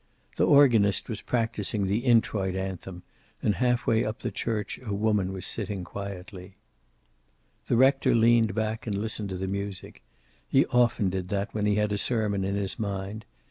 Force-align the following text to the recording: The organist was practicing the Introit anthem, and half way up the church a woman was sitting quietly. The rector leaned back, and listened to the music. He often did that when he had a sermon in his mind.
The 0.37 0.47
organist 0.47 1.09
was 1.09 1.21
practicing 1.21 1.85
the 1.85 1.99
Introit 2.03 2.55
anthem, 2.55 3.03
and 3.43 3.53
half 3.53 3.85
way 3.85 4.03
up 4.03 4.21
the 4.21 4.31
church 4.31 4.79
a 4.83 4.95
woman 4.95 5.31
was 5.31 5.45
sitting 5.45 5.83
quietly. 5.83 6.55
The 7.67 7.77
rector 7.77 8.15
leaned 8.15 8.55
back, 8.55 8.87
and 8.87 8.97
listened 8.97 9.29
to 9.29 9.37
the 9.37 9.45
music. 9.45 10.01
He 10.47 10.65
often 10.65 11.11
did 11.11 11.29
that 11.29 11.53
when 11.53 11.67
he 11.67 11.75
had 11.75 11.91
a 11.91 11.99
sermon 11.99 12.43
in 12.43 12.55
his 12.55 12.79
mind. 12.79 13.25